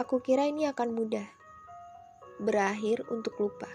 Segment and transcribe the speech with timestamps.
[0.00, 1.28] Aku kira ini akan mudah,
[2.40, 3.68] berakhir untuk lupa.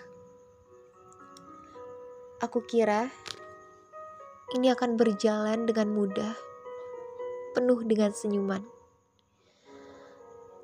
[2.42, 3.14] Aku kira
[4.58, 6.34] ini akan berjalan dengan mudah,
[7.54, 8.66] penuh dengan senyuman.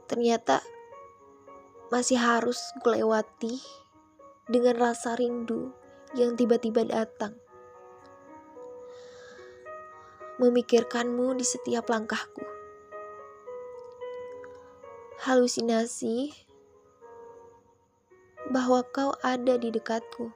[0.09, 0.65] Ternyata
[1.93, 3.61] masih harus kulewati
[4.49, 5.69] dengan rasa rindu
[6.17, 7.37] yang tiba-tiba datang.
[10.41, 12.60] Memikirkanmu di setiap langkahku
[15.21, 16.33] halusinasi
[18.49, 20.33] bahwa kau ada di dekatku.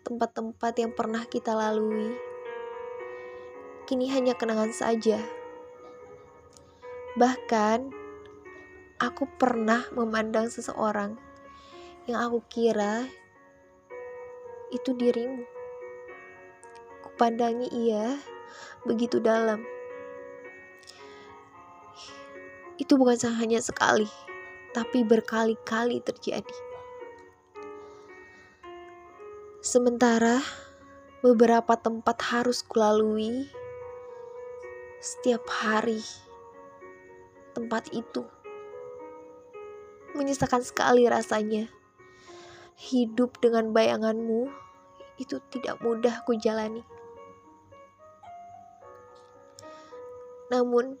[0.00, 2.16] Tempat-tempat yang pernah kita lalui
[3.84, 5.20] kini hanya kenangan saja.
[7.20, 7.92] Bahkan,
[8.96, 11.20] aku pernah memandang seseorang
[12.08, 13.04] yang aku kira
[14.72, 15.44] itu dirimu.
[17.04, 18.16] Kupandangi ia
[18.88, 19.60] begitu dalam
[22.88, 24.08] itu bukan hanya sekali,
[24.72, 26.56] tapi berkali-kali terjadi.
[29.60, 30.40] Sementara
[31.20, 33.44] beberapa tempat harus kulalui
[35.04, 36.00] setiap hari.
[37.52, 38.24] Tempat itu
[40.16, 41.68] menyisakan sekali rasanya.
[42.72, 44.48] Hidup dengan bayanganmu
[45.20, 46.80] itu tidak mudah ku jalani.
[50.48, 50.96] Namun,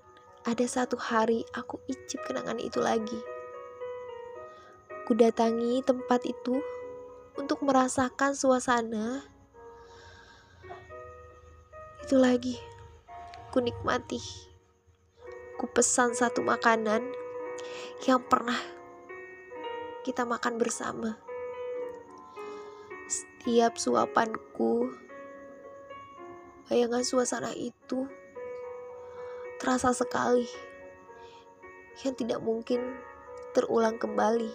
[0.48, 3.20] ada satu hari aku icip kenangan itu lagi.
[5.04, 6.64] Kudatangi tempat itu
[7.36, 9.28] untuk merasakan suasana.
[12.00, 12.56] Itu lagi,
[13.52, 14.24] ku nikmati.
[15.60, 17.04] Ku pesan satu makanan
[18.08, 18.56] yang pernah
[20.00, 21.20] kita makan bersama.
[23.04, 24.96] Setiap suapanku,
[26.72, 28.08] bayangan suasana itu
[29.68, 30.48] terasa sekali
[32.00, 32.80] yang tidak mungkin
[33.52, 34.48] terulang kembali.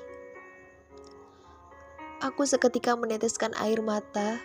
[2.17, 4.41] Aku seketika meneteskan air mata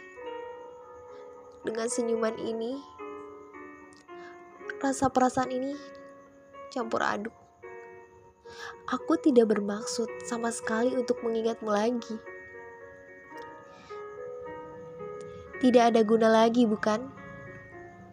[1.65, 2.84] dengan senyuman ini.
[4.77, 5.73] Rasa perasaan ini
[6.69, 7.33] campur aduk.
[8.93, 12.21] Aku tidak bermaksud sama sekali untuk mengingatmu lagi.
[15.65, 17.09] Tidak ada guna lagi, bukan?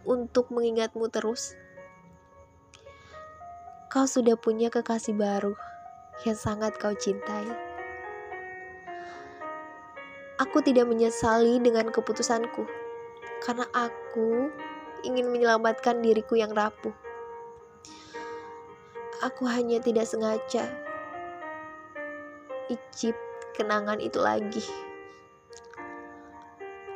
[0.08, 1.60] Untuk mengingatmu terus
[3.96, 5.56] kau sudah punya kekasih baru
[6.28, 7.48] yang sangat kau cintai.
[10.36, 12.68] Aku tidak menyesali dengan keputusanku,
[13.40, 14.52] karena aku
[15.08, 16.92] ingin menyelamatkan diriku yang rapuh.
[19.24, 20.68] Aku hanya tidak sengaja
[22.68, 23.16] icip
[23.56, 24.68] kenangan itu lagi.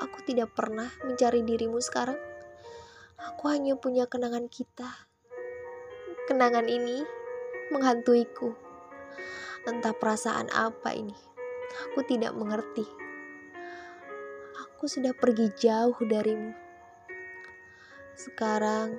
[0.03, 2.19] Aku tidak pernah mencari dirimu sekarang.
[3.15, 5.08] Aku hanya punya kenangan kita.
[6.29, 7.01] Kenangan ini
[7.73, 8.53] menghantuiku.
[9.65, 11.17] Entah perasaan apa ini.
[11.89, 12.85] Aku tidak mengerti.
[14.61, 16.53] Aku sudah pergi jauh darimu.
[18.13, 18.93] Sekarang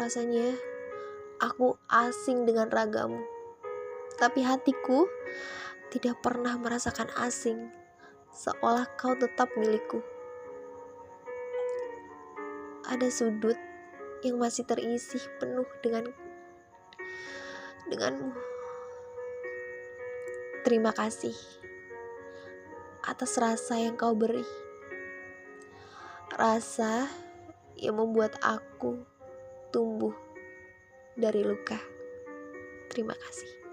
[0.00, 0.56] rasanya
[1.44, 3.20] aku asing dengan ragamu.
[4.16, 5.04] Tapi hatiku
[5.92, 7.68] tidak pernah merasakan asing,
[8.32, 10.00] seolah kau tetap milikku.
[12.88, 13.60] Ada sudut
[14.24, 16.24] yang masih terisi penuh dengan
[17.90, 18.32] denganmu.
[20.66, 21.34] Terima kasih
[23.06, 24.42] atas rasa yang kau beri.
[26.34, 27.06] Rasa
[27.78, 29.06] yang membuat aku
[29.70, 30.12] tumbuh
[31.14, 31.78] dari luka.
[32.90, 33.65] Terima kasih.